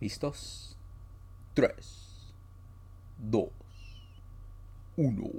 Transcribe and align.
¿Listos? 0.00 0.76
3, 1.54 1.74
2, 3.18 3.48
1. 4.96 5.30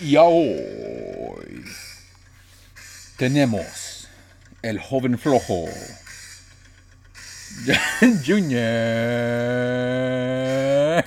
Y 0.00 0.16
hoy 0.16 1.64
tenemos 3.16 4.08
el 4.62 4.78
joven 4.78 5.18
flojo. 5.18 5.64
Junior. 8.24 8.62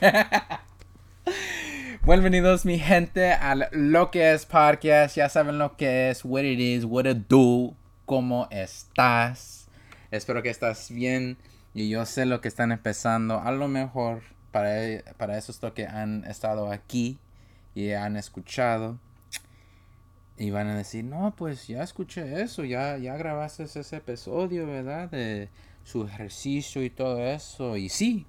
Bienvenidos 2.06 2.66
mi 2.66 2.78
gente 2.78 3.32
al 3.32 3.70
Lo 3.72 4.12
que 4.12 4.34
es 4.34 4.46
Podcast. 4.46 5.16
Ya 5.16 5.30
saben 5.30 5.58
lo 5.58 5.78
que 5.78 6.10
es, 6.10 6.26
what 6.26 6.44
it 6.44 6.60
is, 6.60 6.84
what 6.84 7.06
it 7.06 7.30
do, 7.30 7.74
cómo 8.06 8.50
estás. 8.52 9.70
Espero 10.12 10.44
que 10.44 10.50
estás 10.50 10.92
bien 10.92 11.38
y 11.74 11.88
yo 11.90 12.06
sé 12.06 12.26
lo 12.26 12.42
que 12.42 12.50
están 12.50 12.74
empezando. 12.74 13.40
A 13.40 13.52
lo 13.52 13.70
mejor 13.70 14.22
para, 14.52 14.76
para 15.18 15.38
esos 15.38 15.62
que 15.74 15.88
han 15.88 16.26
estado 16.26 16.70
aquí 16.72 17.18
y 17.76 17.92
han 17.92 18.18
escuchado 18.18 19.00
y 20.38 20.52
van 20.52 20.68
a 20.68 20.76
decir, 20.76 21.06
no, 21.06 21.34
pues 21.38 21.68
ya 21.68 21.84
escuché 21.84 22.42
eso, 22.42 22.66
ya, 22.66 22.98
ya 22.98 23.16
grabaste 23.16 23.64
ese 23.64 23.96
episodio, 23.96 24.68
¿verdad? 24.68 25.10
De 25.10 25.50
su 25.84 26.06
ejercicio 26.06 26.84
y 26.84 26.90
todo 26.90 27.20
eso. 27.20 27.78
Y 27.78 27.90
sí, 27.90 28.26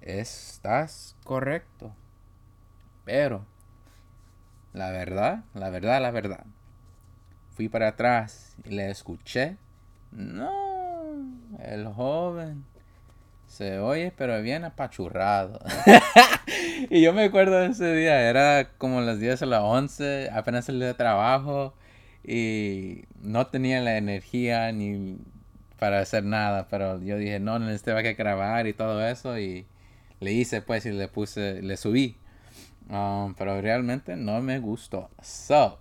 estás 0.00 1.16
correcto. 1.24 1.94
Pero, 3.04 3.44
la 4.72 4.90
verdad, 4.90 5.44
la 5.54 5.70
verdad, 5.70 6.00
la 6.00 6.10
verdad. 6.10 6.44
Fui 7.54 7.68
para 7.68 7.88
atrás 7.88 8.56
y 8.64 8.70
le 8.70 8.90
escuché. 8.90 9.56
No, 10.12 10.50
el 11.58 11.86
joven 11.88 12.64
se 13.48 13.78
oye, 13.78 14.12
pero 14.16 14.40
bien 14.42 14.64
apachurrado. 14.64 15.58
y 16.90 17.02
yo 17.02 17.12
me 17.12 17.24
acuerdo 17.24 17.58
de 17.58 17.68
ese 17.68 17.94
día, 17.94 18.28
era 18.28 18.70
como 18.78 19.00
las 19.00 19.18
10 19.18 19.42
a 19.42 19.46
las 19.46 19.62
11, 19.62 20.30
apenas 20.32 20.66
salí 20.66 20.80
de 20.80 20.94
trabajo 20.94 21.74
y 22.22 23.04
no 23.20 23.46
tenía 23.46 23.80
la 23.80 23.96
energía 23.96 24.70
ni 24.72 25.18
para 25.78 26.00
hacer 26.00 26.24
nada, 26.24 26.68
pero 26.68 27.00
yo 27.00 27.16
dije, 27.16 27.40
no, 27.40 27.58
necesitaba 27.58 28.02
que 28.02 28.14
grabar 28.14 28.66
y 28.66 28.72
todo 28.72 29.06
eso 29.06 29.38
y 29.38 29.66
le 30.20 30.32
hice 30.32 30.62
pues 30.62 30.86
y 30.86 30.90
le 30.90 31.08
puse, 31.08 31.62
le 31.62 31.76
subí. 31.76 32.16
Um, 32.90 33.34
pero 33.34 33.60
realmente 33.60 34.16
no 34.16 34.40
me 34.40 34.58
gustó. 34.60 35.10
So, 35.22 35.78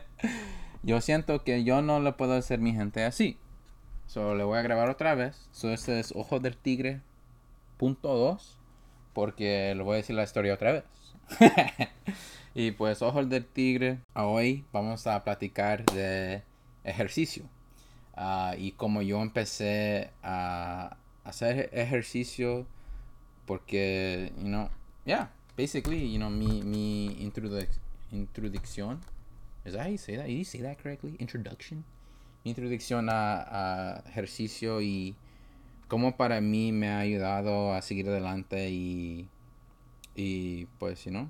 yo 0.82 1.00
siento 1.00 1.44
que 1.44 1.64
yo 1.64 1.80
no 1.80 2.00
lo 2.00 2.16
puedo 2.16 2.34
hacer 2.34 2.58
mi 2.58 2.72
gente 2.72 3.04
así. 3.04 3.38
So, 4.06 4.34
le 4.34 4.44
voy 4.44 4.58
a 4.58 4.62
grabar 4.62 4.90
otra 4.90 5.14
vez. 5.14 5.48
So, 5.52 5.72
este 5.72 6.00
es 6.00 6.12
Ojo 6.14 6.40
del 6.40 6.56
Tigre 6.56 7.00
punto 7.78 8.14
2. 8.14 8.58
Porque 9.12 9.74
le 9.76 9.82
voy 9.84 9.94
a 9.94 9.96
decir 9.98 10.16
la 10.16 10.24
historia 10.24 10.54
otra 10.54 10.72
vez. 10.72 10.84
y 12.54 12.72
pues 12.72 13.00
Ojo 13.00 13.24
del 13.24 13.46
Tigre. 13.46 13.98
Hoy 14.14 14.64
vamos 14.72 15.06
a 15.06 15.22
platicar 15.22 15.84
de 15.86 16.42
ejercicio. 16.82 17.44
Uh, 18.16 18.54
y 18.56 18.72
como 18.72 19.02
yo 19.02 19.20
empecé 19.22 20.10
a 20.22 20.96
hacer 21.24 21.70
ejercicio. 21.72 22.66
Porque, 23.46 24.32
you 24.38 24.48
know, 24.48 24.70
yeah, 25.04 25.28
basically, 25.56 26.10
you 26.10 26.18
know, 26.18 26.30
mi, 26.30 26.62
mi 26.62 27.16
introducción. 27.20 29.00
Is 29.64 29.74
that 29.74 29.82
how 29.82 29.88
you 29.88 29.98
say 29.98 30.16
that? 30.16 30.26
Did 30.26 30.38
you 30.38 30.44
say 30.44 30.60
that 30.62 30.78
correctly? 30.78 31.16
Introduction? 31.18 31.84
introducción 32.44 33.08
a, 33.10 34.02
ejercicio 34.06 34.80
y 34.82 35.16
cómo 35.88 36.16
para 36.16 36.40
mí 36.40 36.72
me 36.72 36.88
ha 36.88 36.98
ayudado 36.98 37.74
a 37.74 37.82
seguir 37.82 38.08
adelante 38.08 38.70
y, 38.70 39.28
y 40.14 40.66
pues, 40.78 41.04
you 41.04 41.28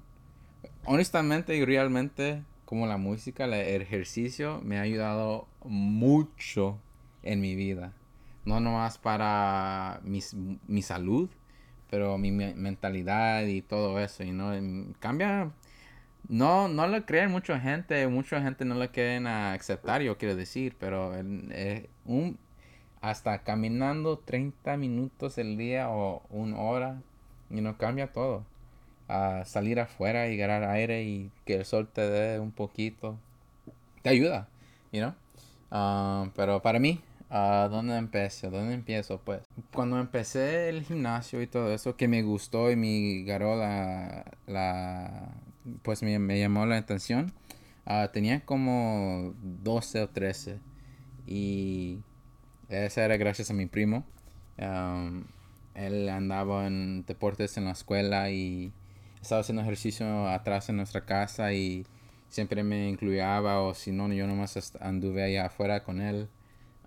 honestamente 0.86 1.56
y 1.56 1.64
realmente, 1.64 2.42
como 2.64 2.86
la 2.86 2.96
música, 2.96 3.44
el 3.44 3.82
ejercicio 3.82 4.60
me 4.62 4.78
ha 4.78 4.82
ayudado 4.82 5.46
mucho 5.64 6.78
en 7.22 7.40
mi 7.40 7.54
vida. 7.54 7.92
No 8.44 8.60
nomás 8.60 8.98
para 8.98 10.00
mi, 10.04 10.20
salud, 10.82 11.30
pero 11.90 12.18
mi 12.18 12.30
mentalidad 12.30 13.44
y 13.46 13.62
todo 13.62 13.98
eso, 14.00 14.22
y 14.22 14.32
no 14.32 14.52
cambia 15.00 15.52
no, 16.28 16.68
no 16.68 16.86
lo 16.86 17.04
creen 17.04 17.30
mucha 17.30 17.60
gente, 17.60 18.06
mucha 18.08 18.40
gente 18.42 18.64
no 18.64 18.74
lo 18.74 18.90
quieren 18.90 19.26
aceptar, 19.26 20.02
yo 20.02 20.16
quiero 20.16 20.34
decir, 20.36 20.76
pero 20.78 21.12
eh, 21.16 21.88
un, 22.06 22.38
hasta 23.00 23.42
caminando 23.42 24.18
30 24.18 24.76
minutos 24.78 25.38
el 25.38 25.58
día 25.58 25.90
o 25.90 26.22
una 26.30 26.58
hora, 26.58 27.02
y 27.50 27.60
no 27.60 27.76
cambia 27.76 28.12
todo. 28.12 28.44
A 29.08 29.44
salir 29.44 29.80
afuera 29.80 30.28
y 30.28 30.36
ganar 30.36 30.64
aire 30.64 31.02
y 31.04 31.30
que 31.44 31.56
el 31.56 31.64
sol 31.64 31.88
te 31.92 32.02
dé 32.08 32.40
un 32.40 32.52
poquito, 32.52 33.18
te 34.02 34.08
ayuda, 34.10 34.48
you 34.92 35.00
know? 35.00 35.14
Ah, 35.70 36.30
pero 36.34 36.62
para 36.62 36.78
mí, 36.78 37.00
¿a 37.30 37.68
dónde 37.70 37.96
empecé? 37.96 38.48
¿Dónde 38.48 38.74
empiezo? 38.74 39.18
Pues 39.18 39.42
cuando 39.72 39.98
empecé 39.98 40.68
el 40.68 40.84
gimnasio 40.84 41.42
y 41.42 41.46
todo 41.46 41.72
eso, 41.72 41.96
que 41.96 42.08
me 42.08 42.22
gustó 42.22 42.70
y 42.70 42.76
me 42.76 43.24
ganó 43.24 43.56
la, 43.56 44.24
la 44.46 45.34
pues 45.82 46.02
me, 46.02 46.38
llamó 46.38 46.66
la 46.66 46.76
atención. 46.76 47.32
Ah, 47.86 48.10
tenía 48.12 48.40
como 48.44 49.34
12 49.42 50.02
o 50.02 50.08
13 50.08 50.58
y 51.26 51.98
esa 52.68 53.04
era 53.04 53.16
gracias 53.16 53.50
a 53.50 53.54
mi 53.54 53.66
primo. 53.66 54.04
él 55.74 56.08
andaba 56.08 56.66
en 56.66 57.04
deportes 57.04 57.56
en 57.56 57.64
la 57.66 57.72
escuela 57.72 58.30
y 58.30 58.72
estaba 59.24 59.40
haciendo 59.40 59.62
ejercicio 59.62 60.28
atrás 60.28 60.68
en 60.68 60.76
nuestra 60.76 61.04
casa 61.04 61.52
y 61.52 61.86
siempre 62.28 62.62
me 62.62 62.88
incluía 62.88 63.40
o 63.40 63.74
si 63.74 63.92
no 63.92 64.12
yo 64.12 64.26
nomás 64.26 64.72
anduve 64.80 65.24
allá 65.24 65.46
afuera 65.46 65.82
con 65.82 66.00
él 66.00 66.28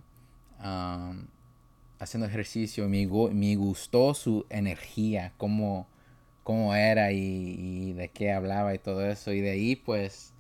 haciendo 2.01 2.27
ejercicio. 2.27 2.89
Me, 2.89 3.07
me, 3.33 3.56
gustó 3.56 4.13
su 4.15 4.45
energía, 4.50 5.33
cómo, 5.38 5.88
cómo 6.44 6.75
era 6.75 7.12
y, 7.12 7.94
de 7.94 8.09
qué 8.09 8.31
hablaba 8.33 8.74
y 8.74 8.80
todo 8.80 9.06
eso. 9.06 9.31
Y 9.31 9.42
de 9.42 9.51
ahí 9.51 9.75
pues 9.75 10.33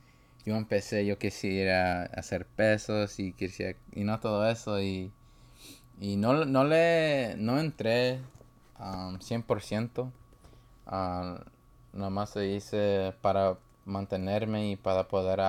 yo 0.45 0.55
empecé, 0.55 1.05
yo 1.05 1.17
quisiera 1.19 2.03
hacer 2.05 2.45
pesos 2.47 3.19
y 3.19 3.33
quisiera, 3.33 3.77
y 3.93 4.03
no 4.03 4.19
todo 4.19 4.49
eso. 4.49 4.81
Y, 4.81 5.11
y 5.99 6.17
no, 6.17 6.45
no 6.45 6.63
le, 6.63 7.35
no 7.37 7.59
entré 7.59 8.19
um, 8.79 9.17
100%. 9.19 10.11
Uh, 10.87 11.37
nomás 11.93 12.31
se 12.31 12.47
hice 12.47 13.13
para 13.21 13.57
mantenerme 13.85 14.71
y 14.71 14.75
para 14.77 15.07
poder 15.07 15.39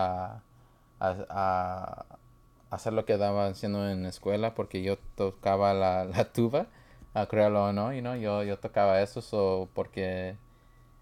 hacer 2.73 2.95
lo 2.95 3.05
que 3.05 3.13
estaba 3.15 3.47
haciendo 3.49 3.89
en 3.91 4.03
la 4.03 4.09
escuela 4.09 4.55
porque 4.55 4.83
yo 4.83 4.97
tocaba 5.17 5.75
la, 5.75 6.05
la 6.07 6.33
tuba, 6.33 6.69
a 7.15 7.27
creerlo 7.27 7.67
o 7.67 7.73
no, 7.73 7.93
y 7.95 8.01
no, 8.03 8.17
yo, 8.17 8.43
yo 8.45 8.59
tocaba 8.59 9.03
eso 9.03 9.21
so, 9.23 9.69
porque 9.75 10.37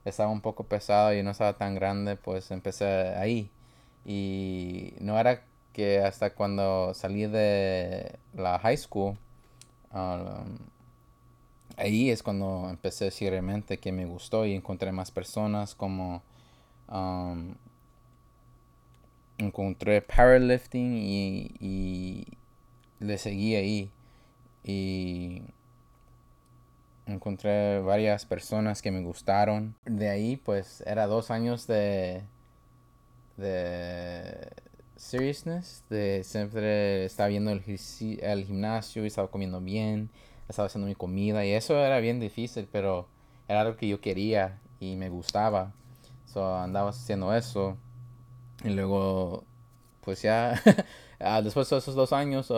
estaba 0.05 0.31
un 0.31 0.41
poco 0.41 0.65
pesado 0.65 1.15
y 1.15 1.23
no 1.23 1.31
estaba 1.31 1.55
tan 1.55 1.75
grande, 1.77 2.17
pues 2.17 2.51
empecé 2.51 2.87
ahí. 3.17 3.51
Y 4.05 4.95
no 5.01 5.19
era 5.19 5.45
que 5.73 6.01
hasta 6.01 6.35
cuando 6.35 6.93
salí 6.95 7.27
de 7.27 8.19
la 8.35 8.59
high 8.59 8.77
school, 8.77 9.17
um, 9.93 10.59
ahí 11.77 12.11
es 12.11 12.23
cuando 12.23 12.69
empecé 12.71 13.11
seriamente 13.13 13.79
que 13.79 13.93
me 13.93 14.07
gustó 14.07 14.45
y 14.47 14.55
encontré 14.55 14.93
más 14.93 15.11
personas 15.13 15.75
como 15.77 16.23
um, 16.89 17.55
encontré 19.41 20.03
powerlifting 20.03 20.97
y, 20.97 21.55
y 21.61 22.27
le 23.01 23.19
seguí 23.19 23.55
ahí. 23.57 23.91
Y 24.63 25.43
encontré 27.07 27.81
varias 27.81 28.25
personas 28.27 28.83
que 28.83 28.91
me 28.91 29.03
gustaron. 29.03 29.75
De 29.85 30.09
ahí 30.09 30.37
pues 30.37 30.83
era 30.87 31.07
dos 31.07 31.31
años 31.31 31.67
de 31.67 32.23
de 33.37 34.51
seriousness 34.97 35.83
de 35.89 36.23
siempre 36.25 37.07
estaba 37.07 37.29
viendo 37.29 37.51
el, 37.51 37.63
gimnasio 37.63 39.03
y 39.03 39.07
estaba 39.07 39.31
comiendo 39.31 39.59
bien 39.63 40.11
estaba 40.47 40.67
haciendo 40.67 40.89
mi 40.89 40.95
comida 40.95 41.47
y 41.47 41.53
eso 41.53 41.75
era 41.79 42.01
bien 42.01 42.21
difícil 42.21 42.69
pero 42.71 43.09
era 43.49 43.63
algo 43.63 43.77
que 43.77 43.89
yo 43.89 44.01
quería 44.01 44.59
y 44.81 44.97
me 44.97 45.11
gustaba. 45.11 45.73
So, 46.25 46.57
andaba 46.57 46.91
haciendo 46.91 47.35
eso. 47.35 47.77
Y 48.65 48.71
luego, 48.71 49.45
pues 50.03 50.23
ya, 50.23 50.61
ah, 51.21 51.43
después 51.43 51.69
de 51.71 51.79
esos 51.79 51.95
dos 51.95 52.13
años, 52.13 52.53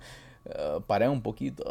paré 0.86 1.08
un 1.08 1.22
poquito. 1.22 1.64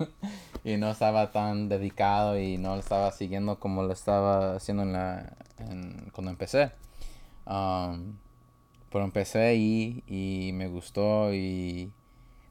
y 0.64 0.76
no 0.76 0.90
estaba 0.90 1.32
tan 1.32 1.68
dedicado 1.68 2.38
y 2.38 2.58
no 2.58 2.74
lo 2.74 2.80
estaba 2.80 3.10
siguiendo 3.12 3.58
como 3.58 3.82
lo 3.82 3.92
estaba 3.92 4.56
haciendo 4.56 4.82
en 4.84 4.92
la, 4.92 5.36
cuando 6.12 6.30
empecé. 6.30 6.72
Um, 7.46 8.16
pero 8.90 9.04
empecé 9.04 9.40
ahí 9.40 10.02
y 10.06 10.52
me 10.54 10.68
gustó 10.68 11.32
y 11.34 11.92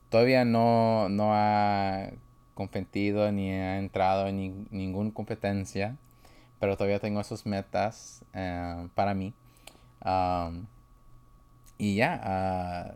todavía 0.09 0.45
no, 0.45 1.09
no 1.09 1.29
ha 1.33 2.11
competido 2.53 3.31
ni 3.31 3.51
ha 3.51 3.77
entrado 3.79 4.27
en 4.27 4.67
ninguna 4.71 5.13
competencia 5.13 5.97
pero 6.59 6.75
todavía 6.75 6.99
tengo 6.99 7.21
esas 7.21 7.45
metas 7.45 8.23
eh, 8.33 8.87
para 8.95 9.13
mí. 9.13 9.33
Y 11.77 11.95
ya, 11.95 12.21
ah, 12.23 12.95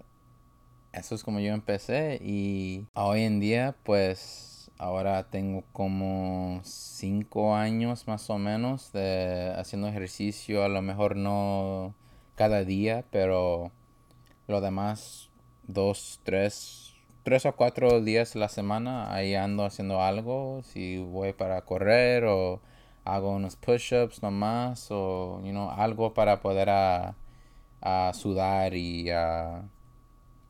eso 0.94 1.16
es 1.16 1.24
como 1.24 1.40
yo 1.40 1.54
empecé 1.54 2.20
y 2.22 2.86
hoy 2.94 3.24
en 3.24 3.40
día 3.40 3.76
pues 3.84 4.72
ahora 4.78 5.30
tengo 5.30 5.64
como 5.74 6.62
cinco 6.64 7.56
años 7.56 8.08
más 8.08 8.30
o 8.30 8.38
menos 8.38 8.92
de 8.94 9.54
haciendo 9.56 9.88
ejercicio, 9.88 10.64
a 10.64 10.70
lo 10.70 10.82
mejor 10.82 11.16
no 11.16 11.94
cada 12.36 12.64
día, 12.64 13.06
pero 13.12 13.72
lo 14.48 14.62
demás 14.62 15.30
dos, 15.68 16.20
tres, 16.24 16.96
tres 17.24 17.46
o 17.46 17.56
cuatro 17.56 18.02
días 18.02 18.36
a 18.36 18.40
la 18.40 18.50
semana 18.50 19.14
ahí 19.14 19.36
ando 19.36 19.66
haciendo 19.66 20.02
algo, 20.02 20.62
si 20.64 20.98
voy 20.98 21.34
para 21.34 21.62
correr 21.62 22.26
o 22.26 22.62
hago 23.04 23.32
unos 23.32 23.56
push-ups 23.56 24.22
nomás 24.22 24.88
o 24.92 25.42
you 25.44 25.52
know, 25.52 25.70
algo 25.72 26.14
para 26.14 26.40
poder 26.42 26.70
a, 26.70 27.16
a 27.82 28.12
sudar 28.14 28.74
y 28.76 29.10
a 29.10 29.64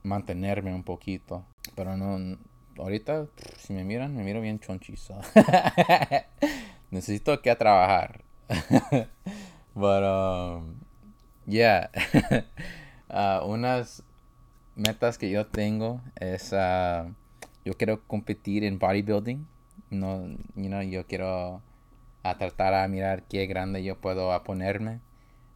mantenerme 0.03 0.73
un 0.73 0.83
poquito. 0.83 1.45
Pero 1.75 1.95
no, 1.97 2.37
ahorita 2.77 3.27
si 3.57 3.73
me 3.73 3.83
miran, 3.83 4.15
me 4.15 4.23
miro 4.23 4.41
bien 4.41 4.59
chonchizo. 4.59 5.15
Necesito 6.91 7.41
que 7.41 7.55
trabajar. 7.55 8.23
Pero, 9.73 10.57
um, 10.57 10.75
yeah. 11.47 11.89
uh, 13.09 13.45
unas 13.47 14.03
metas 14.75 15.17
que 15.17 15.29
yo 15.29 15.47
tengo 15.47 16.01
es, 16.19 16.51
uh, 16.51 17.13
yo 17.63 17.73
quiero 17.77 18.05
competir 18.07 18.65
en 18.65 18.77
bodybuilding. 18.79 19.47
No, 19.89 20.27
you 20.55 20.67
know, 20.67 20.81
yo 20.81 21.05
quiero 21.05 21.61
a 22.23 22.37
tratar 22.37 22.73
a 22.73 22.87
mirar 22.87 23.23
qué 23.23 23.47
grande 23.47 23.83
yo 23.83 23.99
puedo 23.99 24.31
a 24.33 24.43
ponerme, 24.43 24.99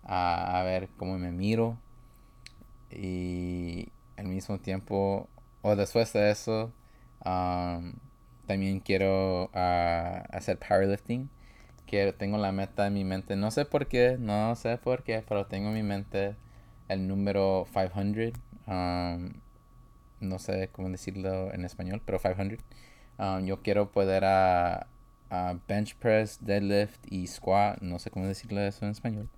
a, 0.04 0.62
ver 0.66 0.90
cómo 0.98 1.18
me 1.18 1.32
miro. 1.32 1.78
Y 2.92 3.90
al 4.18 4.28
mismo 4.28 4.60
tiempo 4.60 5.30
o 5.62 5.76
después 5.76 6.14
de 6.14 6.32
eso 6.32 6.72
um, 7.26 7.94
también 8.48 8.80
quiero 8.80 9.50
hacer 9.54 10.60
powerlifting 10.60 11.30
que 11.88 12.14
tengo 12.14 12.38
la 12.38 12.52
meta 12.52 12.88
en 12.88 12.94
mi 12.94 13.04
mente. 13.04 13.36
No 13.36 13.52
sé 13.52 13.66
por 13.66 13.88
qué 13.88 14.18
no 14.20 14.56
sé 14.56 14.78
por 14.78 15.04
qué 15.04 15.24
pero 15.28 15.48
tengo 15.48 15.70
en 15.70 15.76
mi 15.76 15.84
mente 15.84 16.36
el 16.88 17.08
número 17.08 17.68
500 17.74 18.40
um, 18.68 19.34
no 20.20 20.40
sé 20.40 20.70
cómo 20.72 20.90
decirlo 20.90 21.54
en 21.54 21.66
español 21.66 22.02
pero 22.06 22.20
500 22.20 22.60
um, 23.19 23.45
yo 23.45 23.62
quiero 23.62 23.92
poder 23.92 24.26
a 24.26 24.88
bench 25.68 25.96
press, 25.96 26.38
deadlift 26.42 27.00
y 27.12 27.28
squat. 27.28 27.82
No 27.82 28.00
sé 28.00 28.10
cómo 28.10 28.26
decirle 28.26 28.68
eso 28.68 28.86
en 28.86 28.92
español. 28.92 29.30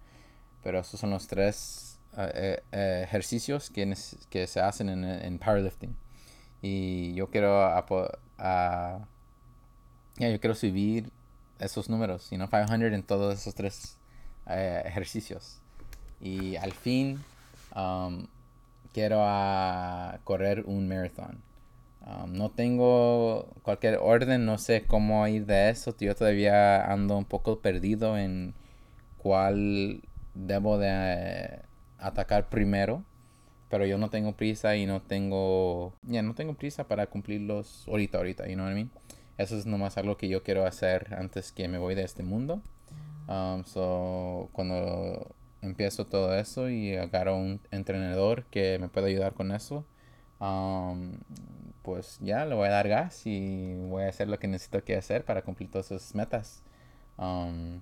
Pero 0.64 0.80
esos 0.80 1.00
son 1.00 1.12
los 1.12 1.28
tres 1.28 2.00
eh, 2.18 2.62
eh, 2.72 3.02
ejercicios 3.04 3.70
que, 3.70 3.96
que, 4.30 4.48
se 4.48 4.60
hacen 4.60 4.90
en, 4.90 5.04
en, 5.04 5.40
powerlifting. 5.40 5.96
Y 6.62 7.14
yo 7.14 7.30
quiero 7.30 7.86
yo 10.20 10.40
quiero 10.40 10.56
subir 10.56 11.12
esos 11.60 11.90
números, 11.90 12.30
you 12.32 12.38
know, 12.38 12.50
500 12.50 12.94
en 12.94 13.04
todos 13.04 13.40
esos 13.40 13.54
tres 13.56 13.98
eh, 14.48 14.82
ejercicios. 14.86 15.60
Y 16.20 16.56
al 16.56 16.72
fin 16.72 17.24
um, 17.76 18.26
quiero 18.94 19.20
correr 20.24 20.64
un 20.66 20.88
marathon. 20.88 21.47
Um, 22.08 22.34
no 22.34 22.52
tengo 22.52 23.54
cualquier 23.64 23.98
orden, 23.98 24.46
no 24.46 24.58
sé 24.58 24.86
cómo 24.86 25.28
ir 25.28 25.46
de 25.46 25.70
eso. 25.70 25.94
Yo 26.00 26.16
todavía 26.16 26.86
ando 26.86 27.18
un 27.18 27.26
poco 27.26 27.60
perdido 27.60 28.18
en 28.18 28.54
cuál 29.18 30.02
debo 30.34 30.78
de 30.78 30.90
eh, 30.90 31.62
atacar 32.00 32.48
primero. 32.50 33.04
Pero 33.70 33.86
yo 33.86 33.98
no 33.98 34.10
tengo 34.10 34.32
prisa 34.32 34.78
y 34.78 34.86
no 34.86 35.02
tengo... 35.02 35.94
Ya, 36.04 36.22
no 36.22 36.34
tengo 36.34 36.54
prisa 36.54 36.88
para 36.88 37.08
cumplirlos 37.08 37.86
ahorita, 37.90 38.18
ahorita, 38.18 38.48
you 38.48 38.54
know 38.54 38.66
what 38.66 38.72
I 38.72 38.76
mean? 38.76 38.92
Eso 39.38 39.58
es 39.58 39.66
nomás 39.66 39.98
algo 39.98 40.16
que 40.16 40.30
yo 40.30 40.42
quiero 40.42 40.66
hacer 40.66 41.14
antes 41.14 41.52
que 41.52 41.68
me 41.68 41.78
voy 41.78 41.94
de 41.94 42.04
este 42.04 42.24
mundo. 42.24 42.62
Um, 43.28 43.66
so, 43.66 44.50
cuando 44.54 45.36
empiezo 45.62 46.06
todo 46.06 46.34
eso 46.34 46.70
y 46.70 46.96
agarro 46.96 47.36
un 47.36 47.60
entrenador 47.72 48.46
que 48.46 48.80
me 48.80 48.88
pueda 48.88 49.08
ayudar 49.08 49.34
con 49.34 49.52
eso, 49.52 49.86
um, 50.40 51.18
pues 51.88 52.20
ya 52.22 52.44
le 52.44 52.54
voy 52.54 52.68
a 52.68 52.72
dar 52.72 52.90
gas 52.90 53.22
y 53.26 53.74
voy 53.88 54.04
a 54.04 54.10
hacer 54.10 54.28
lo 54.28 54.38
que 54.40 54.50
necesito 54.50 54.84
que 54.84 54.98
hacer 54.98 55.24
para 55.24 55.42
cumplir 55.42 55.72
todas 55.72 55.86
sus 55.86 56.14
metas. 56.16 56.62
Um, 57.18 57.80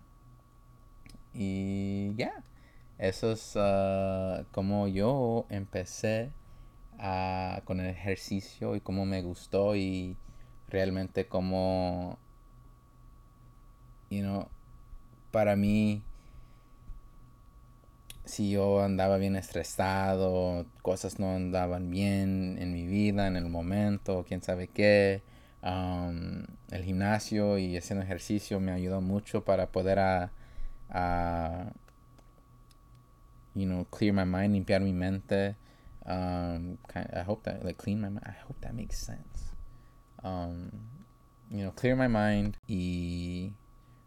y 1.34 2.14
ya, 2.16 2.44
eso 3.00 3.32
es 3.32 3.56
uh, 3.56 4.46
como 4.52 4.88
yo 4.88 5.48
empecé 5.50 6.32
con 7.66 7.80
el 7.80 7.88
ejercicio 7.88 8.76
y 8.76 8.80
cómo 8.80 9.08
me 9.08 9.24
gustó 9.24 9.76
y 9.76 10.18
realmente 10.70 11.28
como, 11.28 12.20
you 14.12 14.22
know, 14.22 14.48
para 15.32 15.56
mí 15.56 16.04
si 18.25 18.51
yo 18.51 18.82
andaba 18.84 19.17
bien 19.17 19.36
estresado, 19.36 20.65
cosas 20.82 21.20
no 21.20 21.36
andaban 21.36 21.89
bien 21.89 22.58
en 22.60 22.74
mi 22.74 22.86
vida, 22.86 23.27
en 23.27 23.36
el 23.36 23.50
momento, 23.50 24.25
quién 24.27 24.41
sabe 24.41 24.67
qué, 24.67 25.24
Um, 25.65 26.46
el 26.70 26.84
gimnasio 26.84 27.58
y 27.58 27.75
haciendo 27.75 28.05
ejercicio 28.05 28.60
me 28.60 28.72
ayudó 28.72 29.01
mucho 29.01 29.44
para 29.44 29.72
poder 29.72 29.98
a, 29.98 30.32
you 33.55 33.65
know, 33.65 33.86
clear 33.86 34.13
my 34.13 34.25
mind, 34.25 34.53
limpiar 34.53 34.82
mi 34.82 34.94
mente. 34.94 35.55
Um, 36.05 36.77
I 36.94 37.24
hope 37.25 37.50
that, 37.50 37.65
like, 37.65 37.77
clean 37.77 38.00
my 38.00 38.10
mind. 38.10 38.27
I 38.27 38.36
hope 38.48 38.62
that 38.62 38.75
makes 38.75 39.00
sense. 39.00 39.53
Um, 40.24 40.70
you 41.50 41.63
know, 41.63 41.72
clear 41.72 41.96
my 41.96 42.08
mind 42.08 42.58
y, 42.67 43.51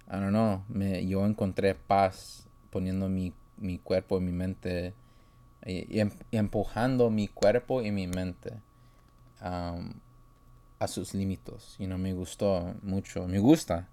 I 0.09 0.21
don't 0.21 0.33
know, 0.33 0.63
me, 0.69 1.05
yo 1.09 1.27
encontré 1.27 1.75
paz 1.75 2.47
poniendo 2.71 3.09
mi, 3.09 3.33
mi 3.59 3.79
cuerpo 3.79 4.19
y 4.19 4.21
mi 4.21 4.33
mente 4.33 4.95
y, 5.67 6.01
em, 6.01 6.11
empujando 6.33 7.11
mi 7.11 7.29
cuerpo 7.29 7.83
y 7.83 7.91
mi 7.91 8.07
mente 8.07 8.53
a 9.41 10.89
sus 10.89 11.15
límites. 11.15 11.77
Y 11.79 11.87
no 11.87 11.99
me 11.99 12.13
gustó 12.13 12.75
mucho, 12.83 13.27
me 13.29 13.39
gusta 13.39 13.89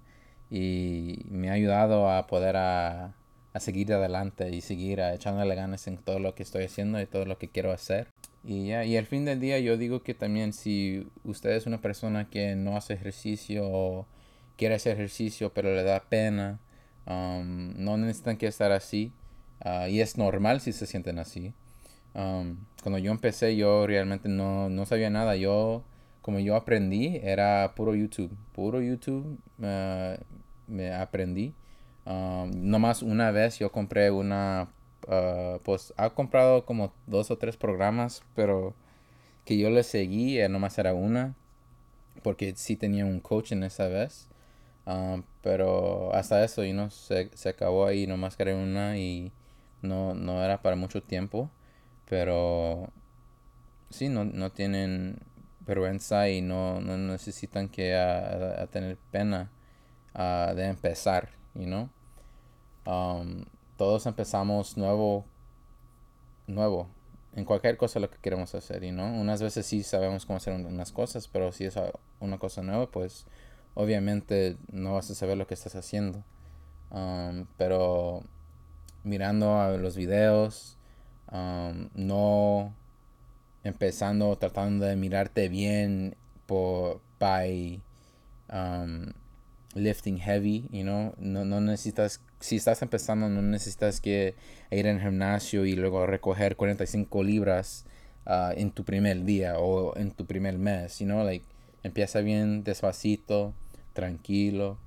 y 0.49 1.25
me 1.29 1.49
ha 1.49 1.53
ayudado 1.53 2.09
a 2.09 2.27
poder 2.27 2.57
a, 2.57 3.13
seguir 3.59 3.93
adelante 3.93 4.49
y 4.49 4.61
seguir 4.61 5.01
a, 5.01 5.13
echándole 5.13 5.55
ganas 5.55 5.87
en 5.87 5.97
todo 5.97 6.19
lo 6.19 6.35
que 6.35 6.43
estoy 6.43 6.65
haciendo 6.65 6.99
y 6.99 7.05
todo 7.05 7.25
lo 7.25 7.37
que 7.37 7.49
quiero 7.49 7.71
hacer. 7.71 8.07
Y, 8.43 8.67
ya, 8.67 8.85
y 8.85 8.97
al 8.97 9.05
fin 9.05 9.25
del 9.25 9.39
día 9.39 9.59
yo 9.59 9.77
digo 9.77 10.03
que 10.03 10.13
también 10.13 10.53
si 10.53 11.07
usted 11.23 11.51
es 11.51 11.65
una 11.65 11.81
persona 11.81 12.29
que 12.29 12.55
no 12.55 12.77
hace 12.77 12.93
ejercicio 12.93 13.67
o 13.67 14.05
quiere 14.57 14.75
hacer 14.75 14.93
ejercicio 14.93 15.51
pero 15.53 15.73
le 15.73 15.83
da 15.83 16.01
pena, 16.09 16.59
no 17.07 17.97
necesitan 17.97 18.37
que 18.37 18.47
estar 18.47 18.71
así. 18.71 19.11
Uh, 19.63 19.87
y 19.87 20.01
es 20.01 20.17
normal 20.17 20.61
si 20.61 20.73
se 20.73 20.85
sienten 20.85 21.19
así. 21.19 21.53
Um, 22.13 22.57
cuando 22.81 22.97
yo 22.99 23.11
empecé 23.11 23.55
yo 23.55 23.87
realmente 23.87 24.29
no, 24.29 24.69
no 24.69 24.85
sabía 24.85 25.09
nada. 25.09 25.35
Yo, 25.35 25.83
como 26.21 26.39
yo 26.39 26.55
aprendí, 26.55 27.19
era 27.23 27.73
puro 27.75 27.95
YouTube. 27.95 28.35
Puro 28.53 28.81
YouTube 28.81 29.39
uh, 29.59 30.15
me 30.67 30.93
aprendí. 30.93 31.53
Um, 32.05 32.51
nomás 32.69 33.01
una 33.01 33.31
vez 33.31 33.57
yo 33.59 33.71
compré 33.71 34.11
una, 34.11 34.69
uh, 35.07 35.59
pues 35.63 35.93
ha 35.97 36.09
comprado 36.11 36.65
como 36.65 36.93
dos 37.07 37.31
o 37.31 37.37
tres 37.37 37.57
programas, 37.57 38.23
pero 38.35 38.75
que 39.45 39.57
yo 39.57 39.69
le 39.69 39.83
seguí, 39.83 40.39
eh, 40.39 40.49
nomás 40.49 40.77
era 40.77 40.93
una, 40.93 41.35
porque 42.23 42.53
sí 42.55 42.75
tenía 42.75 43.05
un 43.05 43.19
coach 43.19 43.51
en 43.51 43.63
esa 43.63 43.87
vez. 43.87 44.27
Pero 45.41 46.13
hasta 46.13 46.43
eso, 46.43 46.63
y 46.63 46.73
no 46.73 46.89
se, 46.91 47.29
se 47.33 47.49
acabó 47.49 47.85
ahí, 47.85 48.07
nomás 48.07 48.35
quería 48.35 48.55
una 48.55 48.97
y 48.97 49.31
no, 49.85 50.13
no 50.13 50.43
era 50.43 50.61
para 50.61 50.75
mucho 50.75 51.01
tiempo. 51.01 51.49
Pero 52.09 52.89
sí, 53.89 54.09
no, 54.09 54.25
no 54.25 54.51
tienen 54.51 55.19
vergüenza 55.65 56.29
y 56.29 56.41
no, 56.41 56.79
no 56.79 56.97
necesitan 56.97 57.69
que 57.69 57.95
a, 57.95 58.67
tener 58.67 58.97
pena 59.11 59.51
uh, 60.13 60.53
de 60.53 60.65
empezar, 60.67 61.29
you 61.53 61.65
know. 61.65 61.89
Um, 62.85 63.45
todos 63.77 64.05
empezamos 64.05 64.77
nuevo, 64.77 65.25
nuevo, 66.47 66.87
en 67.33 67.45
cualquier 67.45 67.77
cosa 67.77 67.99
lo 67.99 68.09
que 68.09 68.17
queremos 68.19 68.53
hacer, 68.55 68.83
y 68.83 68.91
no 68.91 69.05
unas 69.05 69.41
veces 69.41 69.65
sí 69.65 69.83
sabemos 69.83 70.25
cómo 70.25 70.37
hacer 70.37 70.53
unas 70.53 70.91
cosas, 70.91 71.27
pero 71.27 71.51
si 71.51 71.65
es 71.65 71.75
una 72.19 72.37
cosa 72.37 72.61
nueva, 72.61 72.89
pues 72.91 73.25
obviamente 73.73 74.57
no 74.71 74.93
vas 74.93 75.09
a 75.11 75.15
saber 75.15 75.37
lo 75.37 75.47
que 75.47 75.55
estás 75.55 75.75
haciendo. 75.75 76.23
Um, 76.91 77.47
pero 77.57 78.23
mirando 79.05 79.77
los 79.77 79.95
videos, 79.95 80.77
um, 81.31 81.89
no 81.93 82.73
empezando 83.63 84.35
tratando 84.37 84.85
de 84.85 84.95
mirarte 84.95 85.49
bien 85.49 86.15
por 86.45 87.01
by 87.19 87.81
lifting 89.75 90.17
heavy, 90.17 90.67
you 90.71 90.83
know, 90.83 91.13
no, 91.17 91.43
no 91.45 91.59
necesitas, 91.59 92.21
si 92.39 92.55
estás 92.55 92.81
empezando, 92.81 93.29
no 93.29 93.41
necesitas 93.41 93.99
que 93.99 94.35
ir 94.71 94.87
al 94.87 95.01
gimnasio 95.01 95.65
y 95.65 95.75
luego 95.75 96.05
recoger 96.05 96.55
45 96.55 97.23
libras 97.23 97.85
uh, 98.25 98.51
en 98.55 98.71
tu 98.71 98.83
primer 98.83 99.23
día 99.25 99.59
o 99.59 99.95
en 99.97 100.11
tu 100.11 100.25
primer 100.25 100.57
mes, 100.57 100.99
you 100.99 101.05
know, 101.05 101.23
like, 101.23 101.45
empieza 101.83 102.21
bien 102.21 102.63
despacito, 102.63 103.53
tranquilo, 103.93 104.77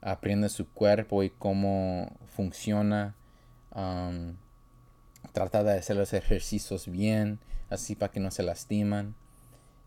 aprende 0.00 0.48
su 0.48 0.66
cuerpo 0.68 1.22
y 1.22 1.30
cómo 1.30 2.16
funciona, 2.34 3.14
um, 3.74 4.36
trata 5.32 5.62
de 5.64 5.78
hacer 5.78 5.96
los 5.96 6.12
ejercicios 6.12 6.88
bien, 6.88 7.38
así 7.68 7.94
para 7.94 8.12
que 8.12 8.20
no 8.20 8.30
se 8.30 8.42
lastiman. 8.42 9.14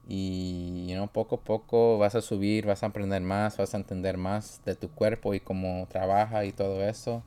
Y 0.07 0.87
you 0.87 0.95
know, 0.95 1.07
poco 1.07 1.35
a 1.35 1.41
poco 1.41 1.97
vas 1.97 2.15
a 2.15 2.21
subir, 2.21 2.65
vas 2.65 2.83
a 2.83 2.87
aprender 2.87 3.21
más, 3.21 3.57
vas 3.57 3.73
a 3.73 3.77
entender 3.77 4.17
más 4.17 4.61
de 4.65 4.75
tu 4.75 4.89
cuerpo 4.89 5.33
y 5.33 5.39
cómo 5.39 5.87
trabaja 5.89 6.45
y 6.45 6.51
todo 6.51 6.83
eso. 6.83 7.23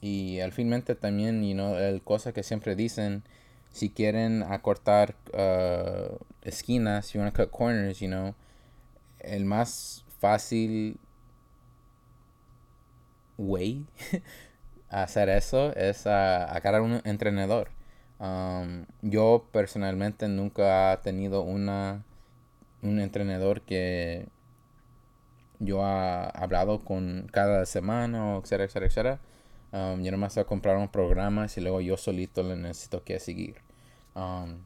Y 0.00 0.40
al 0.40 0.52
finmente 0.52 0.94
también, 0.94 1.44
you 1.44 1.54
know, 1.54 1.76
el 1.76 2.02
cosa 2.02 2.32
que 2.32 2.42
siempre 2.42 2.74
dicen, 2.74 3.22
si 3.72 3.90
quieren 3.90 4.42
acortar 4.42 5.14
uh, 5.34 6.16
esquinas, 6.42 7.06
si 7.06 7.18
want 7.18 7.34
to 7.34 7.42
cut 7.42 7.50
corners, 7.50 8.00
you 8.00 8.08
know, 8.08 8.34
el 9.20 9.44
más 9.44 10.04
fácil 10.18 10.98
way 13.36 13.86
hacer 14.90 15.28
eso 15.28 15.74
es 15.76 16.06
a, 16.06 16.44
agarrar 16.44 16.82
un 16.82 17.00
entrenador 17.04 17.70
Um, 18.20 18.84
yo 19.00 19.48
personalmente 19.50 20.28
nunca 20.28 20.92
he 20.92 20.96
tenido 20.98 21.40
una, 21.40 22.04
un 22.82 23.00
entrenador 23.00 23.62
que 23.62 24.28
yo 25.58 25.82
ha 25.82 26.28
hablado 26.28 26.80
con 26.84 27.28
cada 27.32 27.64
semana, 27.64 28.36
etcétera, 28.36 28.64
etcétera, 28.64 28.86
etcétera. 28.86 29.20
Um, 29.72 30.02
yo 30.02 30.10
nomás 30.10 30.34
voy 30.34 30.44
a 30.44 30.78
un 30.78 30.88
programa 30.88 31.46
y 31.54 31.60
luego 31.60 31.80
yo 31.80 31.96
solito 31.96 32.42
le 32.42 32.56
necesito 32.56 33.02
que 33.04 33.18
seguir. 33.20 33.56
Um, 34.14 34.64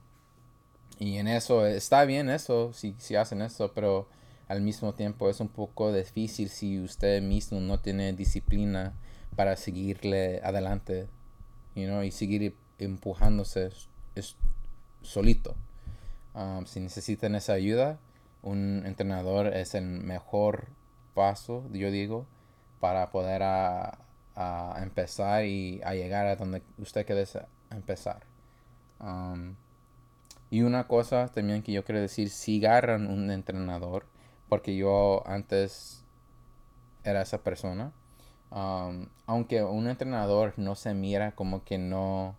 y 0.99 1.19
en 1.19 1.29
eso 1.29 1.65
está 1.67 2.05
bien 2.05 2.31
eso, 2.31 2.73
si, 2.73 2.97
si 2.99 3.15
hacen 3.15 3.41
eso, 3.41 3.73
pero 3.73 4.09
al 4.49 4.63
mismo 4.63 4.95
tiempo 4.95 5.31
es 5.31 5.39
un 5.41 5.49
poco 5.49 5.93
difícil 5.93 6.49
si 6.49 6.81
usted 6.81 7.23
mismo 7.23 7.61
no 7.61 7.79
tiene 7.81 8.13
disciplina 8.15 8.95
para 9.37 9.57
seguirle 9.57 10.41
adelante 10.43 11.09
you 11.75 11.87
know, 11.87 12.03
y 12.03 12.11
seguir 12.11 12.55
empujándose 12.79 13.71
es 14.15 14.37
solito. 15.03 15.55
Um, 16.35 16.67
si 16.67 16.81
necesitan 16.81 17.35
esa 17.35 17.53
ayuda, 17.53 17.99
un 18.43 18.83
entrenador 18.87 19.49
es 19.49 19.75
el 19.75 19.85
mejor 19.85 20.67
paso, 21.15 21.65
yo 21.73 21.91
digo, 21.91 22.27
para 22.81 23.11
poder 23.11 23.43
a, 23.43 23.99
empezar 24.83 25.45
y 25.45 25.81
a 25.85 25.95
llegar 25.95 26.27
a 26.27 26.37
donde 26.37 26.63
usted 26.79 27.07
quiere 27.07 27.25
empezar. 27.71 28.23
Um, 28.99 29.55
y 30.51 30.63
una 30.63 30.87
cosa 30.87 31.29
también 31.29 31.63
que 31.63 31.73
yo 31.73 31.85
quiero 31.85 32.01
decir, 32.01 32.31
si 32.31 32.65
agarran 32.65 33.07
un 33.07 33.31
entrenador, 33.31 34.07
porque 34.49 34.77
yo 34.77 35.23
antes 35.27 36.05
era 37.05 37.23
esa 37.23 37.39
persona, 37.39 37.93
um, 38.51 39.07
aunque 39.27 39.63
un 39.63 39.89
entrenador 39.89 40.55
no 40.57 40.75
se 40.75 40.95
mira 40.95 41.33
como 41.33 41.65
que 41.65 41.79
no 41.79 42.37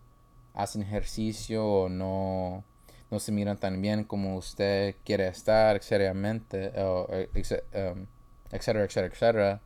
hacen 0.54 0.82
ejercicio 0.82 1.66
o 1.66 1.90
no, 1.90 2.64
no 3.12 3.20
se 3.20 3.32
miran 3.32 3.58
tan 3.58 3.82
bien 3.82 4.04
como 4.04 4.38
usted 4.38 4.96
quiere 5.04 5.28
estar, 5.28 5.82
seriamente, 5.84 6.72
eh, 6.74 7.30
um, 7.92 8.06
etcétera, 8.52 8.86
etcétera, 8.86 9.08
etcétera, 9.08 9.62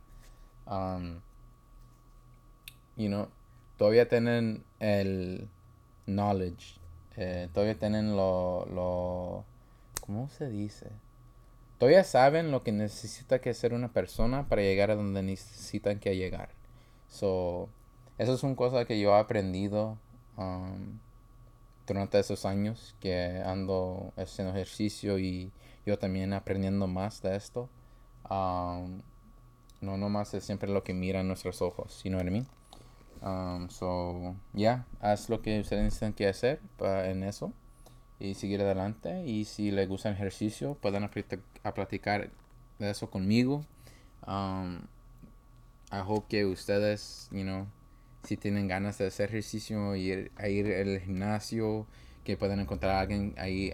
um, 0.66 1.20
you 2.96 3.08
know, 3.08 3.28
todavía 3.76 4.08
tienen 4.08 4.64
el 4.78 5.48
knowledge, 6.06 6.80
eh, 7.16 7.48
todavía 7.52 7.78
tienen 7.78 8.16
lo, 8.16 8.66
lo, 8.66 9.44
¿cómo 10.00 10.28
se 10.28 10.48
dice? 10.50 10.90
Todavía 11.80 12.04
saben 12.04 12.52
lo 12.52 12.62
que 12.62 12.70
necesita 12.70 13.40
que 13.40 13.50
hacer 13.50 13.74
una 13.74 13.88
persona 13.88 14.46
para 14.48 14.62
llegar 14.62 14.92
a 14.92 14.94
donde 14.94 15.24
necesitan 15.24 15.98
que 15.98 16.14
llegar. 16.14 16.50
So, 17.08 17.68
eso 18.18 18.34
es 18.34 18.44
una 18.44 18.54
cosa 18.54 18.84
que 18.84 19.00
yo 19.00 19.16
he 19.16 19.18
aprendido 19.18 19.98
Um, 20.40 20.98
durante 21.86 22.18
esos 22.18 22.46
años 22.46 22.94
que 23.00 23.42
ando 23.44 24.12
haciendo 24.16 24.54
ejercicio 24.54 25.18
y 25.18 25.50
yo 25.84 25.98
también 25.98 26.32
aprendiendo 26.32 26.86
más 26.86 27.20
de 27.20 27.36
esto. 27.36 27.68
Um, 28.30 29.02
no 29.80 29.96
nomás 29.96 30.32
es 30.34 30.44
siempre 30.44 30.70
lo 30.70 30.84
que 30.84 30.94
miran 30.94 31.26
nuestros 31.26 31.60
ojos, 31.62 32.02
what 32.04 32.24
I 32.24 32.30
mean? 32.30 32.46
Um, 33.22 33.68
so, 33.68 34.34
ya, 34.54 34.86
haz 35.00 35.28
lo 35.28 35.42
que 35.42 35.60
ustedes 35.60 35.82
necesitan 35.82 36.12
que 36.12 36.28
hacer 36.28 36.60
en 36.80 37.22
eso 37.24 37.52
y 38.20 38.34
seguir 38.34 38.60
adelante. 38.60 39.24
Y 39.26 39.46
si 39.46 39.70
les 39.70 39.88
gusta 39.88 40.10
el 40.10 40.14
ejercicio, 40.14 40.74
pueden 40.74 41.04
a 41.04 41.74
platicar 41.74 42.30
de 42.78 42.90
eso 42.90 43.10
conmigo. 43.10 43.64
Um, 44.26 44.82
que 46.28 46.44
ustedes, 46.44 47.28
you 47.32 47.42
know, 47.42 47.66
si 48.22 48.36
tienen 48.36 48.68
ganas 48.68 48.98
de 48.98 49.06
hacer 49.06 49.30
ejercicio 49.30 49.96
ir, 49.96 50.30
a 50.36 50.48
ir 50.48 50.72
al 50.72 51.00
gimnasio, 51.00 51.86
que 52.22 52.36
puedan 52.36 52.60
encontrar 52.60 52.96
a 52.96 53.00
alguien 53.00 53.34
ahí 53.38 53.72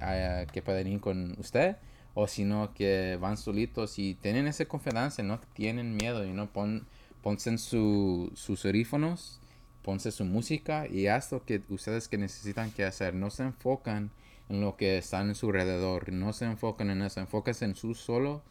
que 0.52 0.62
puedan 0.62 0.86
ir 0.86 1.00
con 1.00 1.36
usted 1.38 1.76
o 2.14 2.26
sino 2.26 2.72
que 2.72 3.18
van 3.20 3.36
solitos 3.36 3.98
y 3.98 4.14
tienen 4.14 4.46
esa 4.46 4.64
confianza, 4.64 5.22
no 5.22 5.38
tienen 5.52 5.96
miedo 5.96 6.24
y 6.24 6.32
no 6.32 6.50
pon, 6.50 6.86
ponse 7.22 7.58
su, 7.58 8.32
sus 8.34 8.64
audífonos, 8.64 9.38
ponse 9.82 10.10
su 10.10 10.24
música 10.24 10.86
y 10.88 11.08
haz 11.08 11.30
lo 11.30 11.44
que 11.44 11.60
ustedes 11.68 12.08
que 12.08 12.16
necesitan 12.16 12.70
que 12.70 12.84
hacer. 12.84 13.12
No 13.14 13.28
se 13.28 13.42
enfocan 13.42 14.10
en 14.48 14.60
lo 14.60 14.76
que 14.76 14.98
está 14.98 15.20
en 15.20 15.34
su 15.34 15.46
alrededor, 15.46 16.12
no 16.12 16.32
se 16.32 16.44
enfocan 16.44 16.90
en 16.90 17.02
eso, 17.02 17.20
enfóquense 17.20 17.64
en 17.64 17.74
su 17.74 17.94
solo 17.94 18.42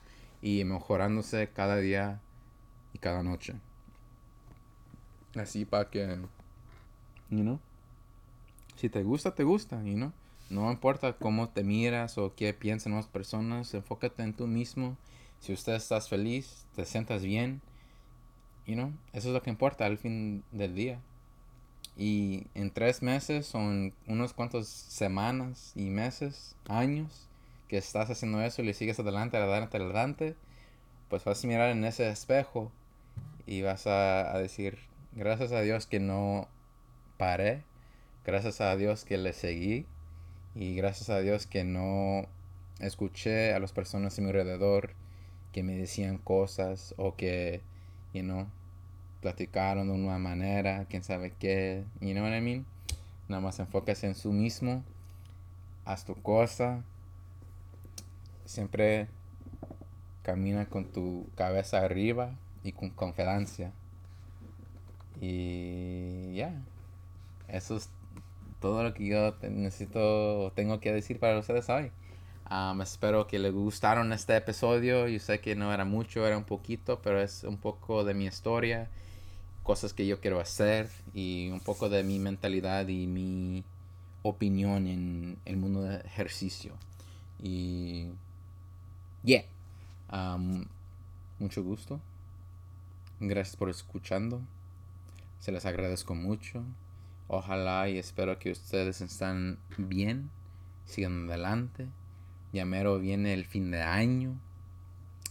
y 0.41 0.63
mejorándose 0.63 1.49
cada 1.49 1.77
día 1.77 2.21
y 2.93 2.99
cada 2.99 3.23
noche. 3.23 3.55
Así 5.35 5.65
para 5.65 5.89
que, 5.89 6.17
you 7.29 7.41
know, 7.41 7.59
si 8.75 8.89
te 8.89 9.03
gusta, 9.03 9.35
te 9.35 9.43
gusta, 9.43 9.81
you 9.83 9.95
know. 9.95 10.11
No 10.49 10.71
importa 10.71 11.13
cómo 11.13 11.49
te 11.49 11.63
miras 11.63 12.17
o 12.17 12.35
qué 12.35 12.53
piensan 12.53 12.93
las 12.93 13.07
personas, 13.07 13.73
enfócate 13.73 14.21
en 14.21 14.33
tú 14.33 14.47
mismo. 14.47 14.95
Si 15.39 15.53
usted 15.53 15.73
estás 15.73 16.07
feliz, 16.07 16.65
te 16.75 16.85
sientas 16.85 17.23
bien, 17.23 17.61
you 18.67 18.75
know, 18.75 18.91
eso 19.13 19.29
es 19.29 19.33
lo 19.33 19.41
que 19.41 19.49
importa 19.49 19.85
al 19.85 19.97
fin 19.97 20.43
del 20.51 20.75
día. 20.75 20.99
Y 21.97 22.47
en 22.55 22.71
tres 22.71 23.01
meses 23.01 23.55
o 23.55 23.59
en 23.59 23.93
unos 24.07 24.33
cuantos 24.33 24.67
semanas 24.67 25.71
y 25.75 25.89
meses, 25.89 26.55
años, 26.67 27.29
que 27.67 27.77
estás 27.77 28.09
haciendo 28.09 28.41
eso 28.41 28.61
y 28.61 28.65
le 28.65 28.73
sigues 28.73 28.99
adelante, 28.99 29.37
adelante, 29.37 29.77
adelante, 29.77 30.35
pues 31.09 31.23
vas 31.23 31.43
a 31.43 31.47
mirar 31.47 31.69
en 31.71 31.83
ese 31.85 32.09
espejo 32.09 32.71
y 33.45 33.61
vas 33.61 33.87
a, 33.87 34.35
a 34.35 34.39
decir, 34.39 34.77
gracias 35.13 35.51
a 35.51 35.61
Dios 35.61 35.87
que 35.87 35.99
no 35.99 36.47
paré, 37.17 37.63
gracias 38.25 38.59
a 38.61 38.75
Dios 38.75 39.05
que 39.05 39.17
le 39.17 39.33
seguí 39.33 39.85
y 40.53 40.75
gracias 40.75 41.09
a 41.09 41.19
Dios 41.19 41.47
que 41.47 41.63
no 41.63 42.27
escuché 42.79 43.53
a 43.53 43.59
las 43.59 43.71
personas 43.71 44.17
a 44.17 44.21
mi 44.21 44.27
alrededor 44.27 44.93
que 45.51 45.63
me 45.63 45.77
decían 45.77 46.17
cosas 46.17 46.93
o 46.97 47.15
que, 47.15 47.61
you 48.13 48.21
know, 48.21 48.47
platicaron 49.25 49.87
de 49.87 49.93
una 49.93 50.19
manera, 50.19 50.85
quién 50.87 51.03
sabe 51.03 51.33
qué, 51.39 51.83
you 51.99 52.11
know 52.11 52.23
what 52.23 52.37
I 52.37 52.41
mean? 52.41 52.63
Nada 53.27 53.41
más 53.41 53.57
enfócase 53.57 54.05
en 54.05 54.13
su 54.13 54.31
mismo, 54.31 54.83
haz 55.83 56.05
tu 56.05 56.13
cosa, 56.13 56.83
siempre 58.45 59.07
camina 60.21 60.67
con 60.67 60.85
tu 60.85 61.25
cabeza 61.33 61.79
arriba 61.79 62.35
y 62.63 62.73
con 62.73 62.91
confianza. 62.91 63.71
Y 65.19 66.35
ya, 66.35 66.53
eso 67.47 67.77
es 67.77 67.89
todo 68.61 68.83
lo 68.83 68.93
que 68.93 69.07
yo 69.07 69.35
necesito, 69.41 70.51
tengo 70.53 70.79
que 70.79 70.93
decir 70.93 71.17
para 71.19 71.39
ustedes 71.39 71.67
hoy. 71.67 71.91
Um, 72.51 72.79
espero 72.83 73.25
que 73.25 73.39
les 73.39 73.51
gustaron 73.51 74.13
este 74.13 74.37
episodio. 74.37 75.07
Yo 75.07 75.17
sé 75.17 75.39
que 75.39 75.55
no 75.55 75.73
era 75.73 75.83
mucho, 75.83 76.27
era 76.27 76.37
un 76.37 76.43
poquito, 76.43 77.01
pero 77.01 77.19
es 77.19 77.43
un 77.43 77.57
poco 77.57 78.03
de 78.03 78.13
mi 78.13 78.25
historia, 78.25 78.87
cosas 79.65 79.93
que 79.93 80.05
yo 80.05 80.21
quiero 80.21 80.39
hacer 80.39 80.89
y 81.13 81.49
un 81.49 81.59
poco 81.59 81.89
de 81.89 82.03
mi 82.03 82.19
mentalidad 82.19 82.87
y 82.87 83.07
mi 83.07 83.63
opinión 84.21 84.87
en 84.87 85.37
el 85.43 85.57
mundo 85.57 85.81
del 85.81 86.05
ejercicio. 86.05 86.73
Y 87.41 88.05
yeah, 89.23 89.43
mucho 91.39 91.63
gusto. 91.63 91.99
Gracias 93.19 93.55
por 93.55 93.69
escuchando. 93.69 94.39
Se 95.39 95.51
les 95.51 95.65
agradezco 95.65 96.13
mucho. 96.13 96.63
Ojalá 97.27 97.89
y 97.89 97.97
espero 97.97 98.37
que 98.37 98.51
ustedes 98.51 99.01
están 99.01 99.57
bien, 99.77 100.29
sigan 100.85 101.27
adelante. 101.27 101.87
Ya 102.53 102.65
viene 102.65 103.33
el 103.33 103.45
fin 103.45 103.71
de 103.71 103.81
año. 103.81 104.39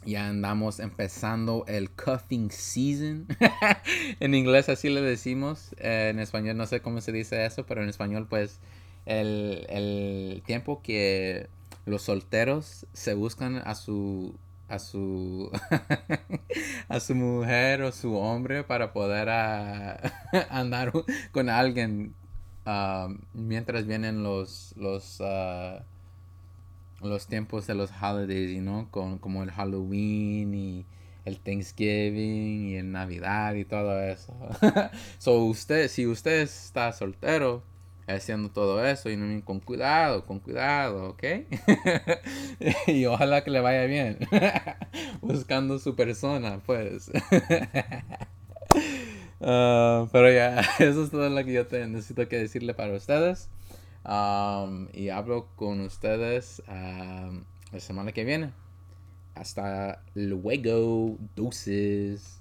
Ya 0.06 0.28
andamos 0.28 0.80
empezando 0.80 1.64
el 1.66 1.90
cuffing 1.90 2.50
season. 2.50 3.26
en 4.20 4.35
inglés 4.35 4.68
así 4.68 4.88
le 4.88 5.00
decimos. 5.00 5.74
Eh, 5.79 6.11
en 6.11 6.20
español 6.20 6.57
no 6.57 6.66
sé 6.66 6.81
cómo 6.81 7.00
se 7.00 7.12
dice 7.12 7.44
eso, 7.46 7.64
pero 7.66 7.83
en 7.83 7.88
español 7.88 8.26
pues 8.29 8.61
el, 9.07 9.66
el 9.68 10.42
tiempo 10.46 10.83
que 10.83 11.48
los 11.87 12.02
solteros 12.02 12.87
se 12.92 13.14
buscan 13.14 13.57
a 13.64 13.74
su 13.74 14.35
a 14.68 14.79
su 14.79 15.50
a 16.88 17.00
su 17.00 17.14
mujer 17.14 17.83
o 17.83 17.92
su 17.92 18.16
hombre 18.16 18.64
para 18.64 18.92
poder 18.92 19.29
uh, 19.29 20.38
andar 20.50 20.92
con 21.33 21.50
alguien 21.50 22.14
uh, 22.66 23.14
mientras 23.35 23.87
vienen 23.87 24.22
los 24.22 24.74
los 24.76 25.20
uh, 25.20 25.83
los 27.05 27.27
tiempos 27.27 27.67
de 27.67 27.75
los 27.75 27.90
holidays, 28.01 28.61
¿no? 28.62 28.88
Con, 28.90 29.19
como 29.19 29.43
el 29.43 29.51
Halloween 29.51 30.55
y 30.55 30.87
el 31.25 31.38
Thanksgiving 31.38 32.69
y 32.69 32.77
el 32.77 32.93
Navidad 32.93 33.55
y 33.55 33.64
todo 33.64 34.03
eso. 34.03 34.35
so 35.19 35.45
usted, 35.45 35.88
si 35.88 36.07
usted 36.07 36.40
está 36.43 36.93
soltero, 36.93 37.62
haciendo 38.07 38.51
todo 38.51 38.85
eso 38.85 39.11
y 39.11 39.43
con 39.43 39.61
cuidado, 39.61 40.27
con 40.27 40.38
cuidado, 40.38 41.11
¿ok? 41.11 41.23
y 42.87 43.07
ojalá 43.07 43.43
que 43.43 43.51
le 43.51 43.61
vaya 43.61 43.85
bien 43.85 44.19
buscando 45.23 45.79
su 45.79 45.95
persona, 45.95 46.61
pues. 46.64 47.11
Ah, 49.40 50.09
pero 50.12 50.33
ya, 50.33 50.61
eso 50.79 51.05
es 51.05 51.11
todo 51.11 51.29
lo 51.29 51.45
que 51.45 51.53
yo 51.53 51.67
te 51.67 51.87
necesito 51.87 52.29
que 52.29 52.38
decirle 52.38 52.75
para 52.75 52.95
ustedes. 52.95 53.51
Y 54.05 55.09
hablo 55.09 55.49
con 55.57 55.81
ustedes 55.81 56.62
la 56.67 57.81
semana 57.81 58.12
que 58.12 58.25
viene. 58.25 58.53
Hasta 59.35 60.03
luego, 60.14 61.17
deuces. 61.35 62.40